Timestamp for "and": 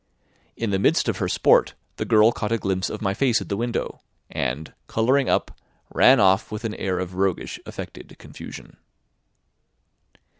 4.31-4.73